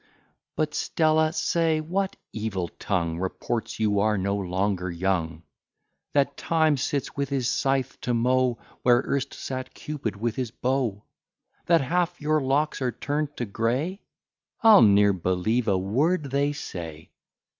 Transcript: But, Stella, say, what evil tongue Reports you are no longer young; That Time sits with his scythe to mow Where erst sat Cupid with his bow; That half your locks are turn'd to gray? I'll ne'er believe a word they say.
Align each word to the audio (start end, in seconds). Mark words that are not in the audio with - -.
But, 0.55 0.73
Stella, 0.73 1.31
say, 1.31 1.79
what 1.79 2.15
evil 2.33 2.69
tongue 2.69 3.19
Reports 3.19 3.79
you 3.79 3.99
are 3.99 4.17
no 4.17 4.35
longer 4.35 4.89
young; 4.89 5.43
That 6.13 6.35
Time 6.37 6.75
sits 6.77 7.15
with 7.15 7.29
his 7.29 7.47
scythe 7.47 8.01
to 8.01 8.11
mow 8.15 8.57
Where 8.81 9.03
erst 9.05 9.31
sat 9.35 9.75
Cupid 9.75 10.15
with 10.15 10.37
his 10.37 10.49
bow; 10.49 11.03
That 11.67 11.81
half 11.81 12.19
your 12.19 12.41
locks 12.41 12.81
are 12.81 12.91
turn'd 12.91 13.37
to 13.37 13.45
gray? 13.45 14.01
I'll 14.63 14.81
ne'er 14.81 15.13
believe 15.13 15.67
a 15.67 15.77
word 15.77 16.31
they 16.31 16.51
say. 16.53 17.11